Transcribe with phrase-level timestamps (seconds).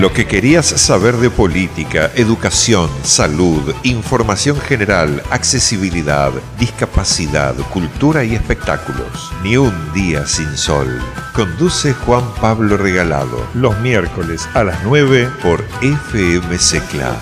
[0.00, 9.30] Lo que querías saber de política, educación, salud, información general, accesibilidad, discapacidad, cultura y espectáculos.
[9.42, 10.98] Ni un día sin sol.
[11.34, 13.46] Conduce Juan Pablo Regalado.
[13.52, 17.14] Los miércoles a las 9 por FM Secla.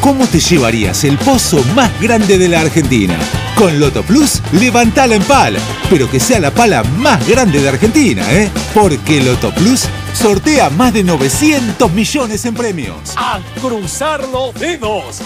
[0.00, 3.16] ¿Cómo te llevarías el pozo más grande de la Argentina?
[3.56, 5.58] Con Loto Plus, levantala en pala,
[5.90, 8.50] pero que sea la pala más grande de Argentina, ¿eh?
[8.74, 13.14] Porque Loto Plus sortea más de 900 millones en premios.
[13.16, 15.20] ¡A cruzar los dedos!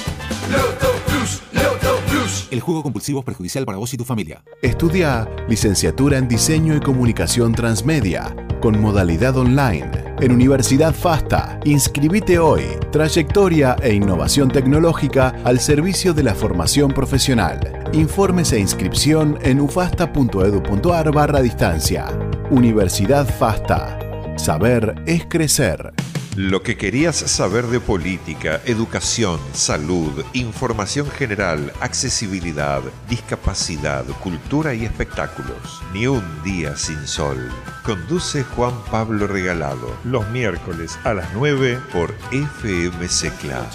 [0.50, 2.48] Loto Plus, Loto Plus.
[2.50, 4.42] El juego compulsivo es perjudicial para vos y tu familia.
[4.60, 8.34] Estudia licenciatura en Diseño y Comunicación Transmedia
[8.66, 9.88] con modalidad online
[10.18, 11.60] en Universidad FASTA.
[11.62, 12.64] Inscribite hoy.
[12.90, 17.60] Trayectoria e innovación tecnológica al servicio de la formación profesional.
[17.92, 22.06] Informes e inscripción en ufasta.edu.ar barra distancia.
[22.50, 24.00] Universidad FASTA.
[24.36, 25.92] Saber es crecer.
[26.36, 35.82] Lo que querías saber de política, educación, salud, información general, accesibilidad, discapacidad, cultura y espectáculos.
[35.94, 37.50] Ni un día sin sol.
[37.82, 39.96] Conduce Juan Pablo Regalado.
[40.04, 43.66] Los miércoles a las 9 por FM Secla.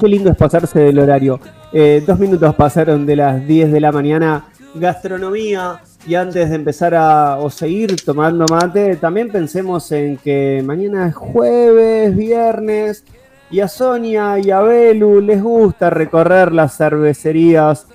[0.00, 1.38] Qué lindo es pasarse del horario.
[1.72, 4.46] Eh, dos minutos pasaron de las 10 de la mañana.
[4.74, 5.80] Gastronomía.
[6.08, 11.14] Y antes de empezar a o seguir tomando mate, también pensemos en que mañana es
[11.14, 13.04] jueves, viernes,
[13.48, 17.86] y a Sonia y a Belu les gusta recorrer las cervecerías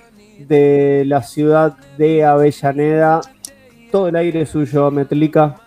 [0.47, 3.19] de la ciudad de Avellaneda.
[3.91, 5.57] Todo el aire suyo, Metlica.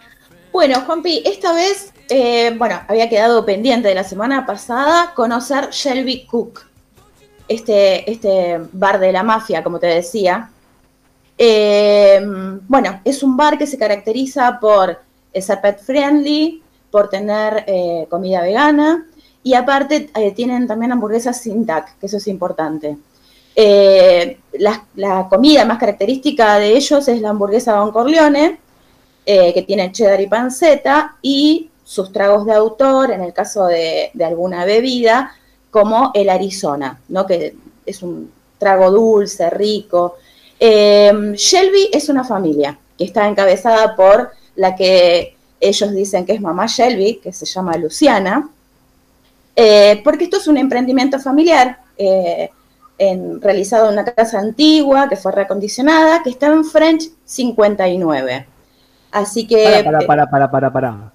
[0.53, 6.27] Bueno, Juanpi, esta vez, eh, bueno, había quedado pendiente de la semana pasada conocer Shelby
[6.27, 6.61] Cook,
[7.49, 10.51] este, este bar de la mafia, como te decía.
[11.39, 12.21] Eh,
[12.69, 15.01] bueno, es un bar que se caracteriza por
[15.35, 19.07] ser pet friendly, por tener eh, comida vegana
[19.43, 22.99] y aparte tienen también hamburguesas sin TAC, que eso es importante.
[23.57, 28.61] La, la, comida más característica de ellos es la hamburguesa Don Corleone,
[29.25, 34.11] eh, que tiene cheddar y panceta, y sus tragos de autor, en el caso de,
[34.25, 35.33] alguna bebida,
[35.71, 37.27] como el Arizona, ¿no?
[37.27, 37.55] que
[37.87, 40.17] es un trago dulce, rico.
[40.59, 46.41] Em, Shelby es una familia que está encabezada por la que ellos dicen que es
[46.41, 48.49] mamá Shelby, que se llama Luciana,
[49.55, 52.51] eh, porque esto es un emprendimiento familiar eh,
[53.41, 58.47] realizado en una casa antigua que fue reacondicionada, que está en French 59.
[59.13, 59.83] Así que.
[59.85, 61.13] Para, para, para, para, para.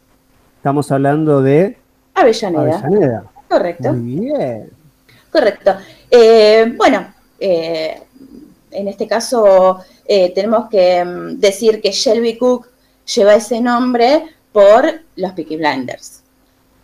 [0.58, 1.78] Estamos hablando de.
[2.14, 2.80] Avellaneda.
[2.80, 3.24] Avellaneda.
[3.50, 3.94] Correcto.
[3.94, 4.70] Muy bien.
[5.32, 5.76] Correcto.
[6.10, 8.02] Eh, bueno, eh,
[8.72, 12.68] en este caso eh, tenemos que mm, decir que Shelby Cook
[13.16, 16.24] lleva ese nombre por los Peaky Blinders.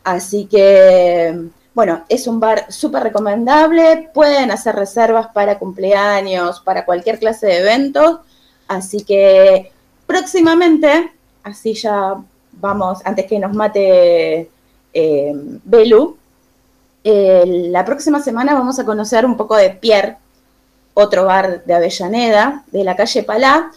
[0.03, 4.09] Así que, bueno, es un bar súper recomendable.
[4.13, 8.19] Pueden hacer reservas para cumpleaños, para cualquier clase de eventos.
[8.68, 9.72] Así que
[10.06, 11.12] próximamente,
[11.44, 12.16] así ya
[12.53, 14.50] vamos, antes que nos mate
[14.94, 15.31] eh,
[15.64, 16.18] Belu,
[17.03, 20.18] eh, la próxima semana vamos a conocer un poco de Pierre,
[20.94, 23.72] otro bar de Avellaneda, de la calle Palá.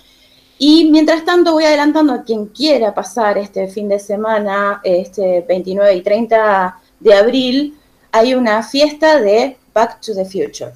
[0.59, 5.95] Y mientras tanto voy adelantando a quien quiera pasar este fin de semana, este 29
[5.95, 7.79] y 30 de abril,
[8.13, 10.73] hay una fiesta de Back to the Future.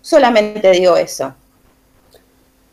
[0.00, 1.34] Solamente digo eso.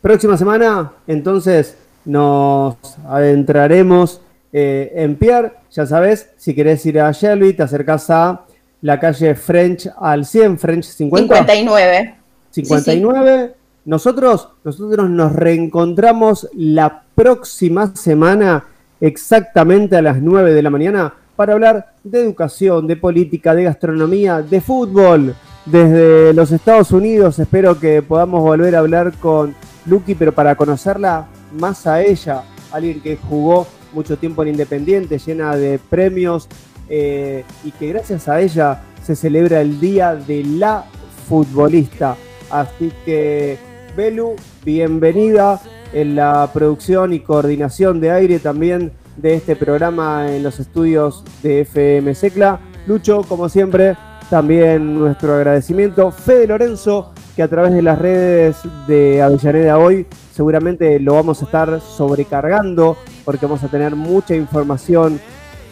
[0.04, 2.76] Próxima semana, entonces, nos
[3.08, 4.20] adentraremos
[4.52, 5.52] eh, en Pierre.
[5.72, 8.42] Ya sabes, si querés ir a Shelby, te acercás a
[8.82, 11.36] la calle French al 100, French 50.
[11.36, 12.16] 59.
[12.50, 13.54] 59.
[13.86, 18.62] Nosotros, nosotros nos reencontramos la próxima semana,
[19.00, 24.42] exactamente a las 9 de la mañana, para hablar de educación, de política, de gastronomía,
[24.42, 25.34] de fútbol.
[25.64, 29.54] Desde los Estados Unidos espero que podamos volver a hablar con
[29.86, 31.26] Lucky, pero para conocerla
[31.58, 32.42] más a ella,
[32.72, 36.48] alguien que jugó mucho tiempo en Independiente, llena de premios
[36.88, 40.84] eh, y que gracias a ella se celebra el Día de la
[41.28, 42.16] Futbolista.
[42.50, 43.58] Así que,
[43.96, 45.60] Belu, bienvenida
[45.92, 51.60] en la producción y coordinación de aire también de este programa en los estudios de
[51.60, 52.60] FM Secla.
[52.86, 53.96] Lucho, como siempre,
[54.28, 56.10] también nuestro agradecimiento.
[56.10, 61.44] Fede Lorenzo, que a través de las redes de Avellaneda hoy seguramente lo vamos a
[61.46, 65.20] estar sobrecargando porque vamos a tener mucha información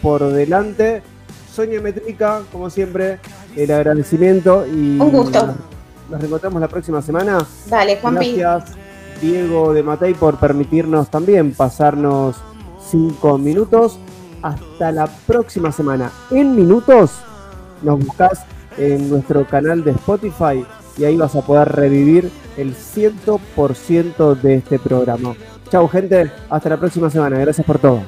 [0.01, 1.01] por delante.
[1.51, 3.19] Sonia Métrica, como siempre,
[3.55, 5.53] el agradecimiento y Un gusto.
[6.09, 7.37] nos reencontramos la próxima semana.
[7.69, 8.35] Dale, Juanpi.
[8.37, 8.75] Gracias,
[9.21, 12.35] Diego de Matei, por permitirnos también pasarnos
[12.89, 13.99] cinco minutos.
[14.41, 16.11] Hasta la próxima semana.
[16.29, 17.11] En minutos
[17.81, 18.43] nos buscas
[18.77, 20.65] en nuestro canal de Spotify
[20.97, 25.35] y ahí vas a poder revivir el 100% de este programa.
[25.69, 27.37] Chau gente, hasta la próxima semana.
[27.39, 28.01] Gracias por todo.